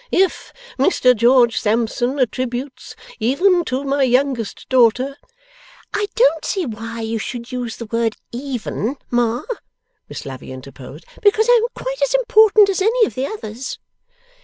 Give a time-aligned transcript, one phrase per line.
[0.11, 5.15] If Mr George Sampson attributes, even to my youngest daughter'
[5.93, 9.43] ['I don't see why you should use the word "even", Ma,'
[10.09, 13.77] Miss Lavvy interposed, 'because I am quite as important as any of the others.